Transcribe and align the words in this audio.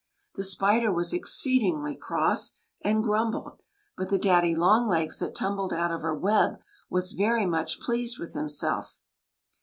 The 0.33 0.43
spider 0.43 0.91
was 0.91 1.13
exceed 1.13 1.61
ingly 1.61 1.95
cross, 1.95 2.53
and 2.83 3.03
grumbled; 3.03 3.59
but 3.95 4.09
the 4.09 4.17
daddy 4.17 4.55
long 4.55 4.87
legs 4.87 5.19
that 5.19 5.35
tumbled 5.35 5.73
out 5.73 5.91
of 5.91 6.01
her 6.01 6.15
web 6.15 6.57
was 6.89 7.11
very 7.11 7.45
much 7.45 7.79
pleased 7.79 8.17
with 8.17 8.33
himself. 8.33 8.97